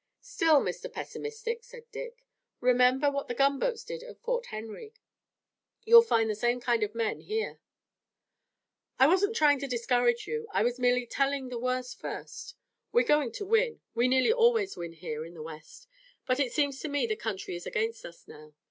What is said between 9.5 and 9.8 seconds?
to